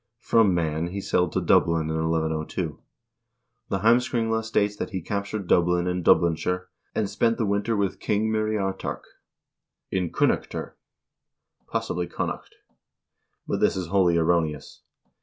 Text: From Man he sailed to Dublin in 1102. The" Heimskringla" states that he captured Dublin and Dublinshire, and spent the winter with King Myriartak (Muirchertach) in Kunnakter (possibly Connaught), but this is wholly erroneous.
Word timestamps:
From 0.17 0.55
Man 0.55 0.87
he 0.87 0.99
sailed 0.99 1.31
to 1.33 1.41
Dublin 1.41 1.91
in 1.91 1.95
1102. 1.95 2.79
The" 3.69 3.79
Heimskringla" 3.81 4.43
states 4.43 4.75
that 4.77 4.89
he 4.89 4.99
captured 4.99 5.45
Dublin 5.45 5.85
and 5.85 6.03
Dublinshire, 6.03 6.65
and 6.95 7.07
spent 7.07 7.37
the 7.37 7.45
winter 7.45 7.75
with 7.77 7.99
King 7.99 8.31
Myriartak 8.31 8.79
(Muirchertach) 8.81 9.03
in 9.91 10.09
Kunnakter 10.11 10.73
(possibly 11.67 12.07
Connaught), 12.07 12.49
but 13.45 13.59
this 13.59 13.75
is 13.75 13.89
wholly 13.89 14.17
erroneous. 14.17 14.81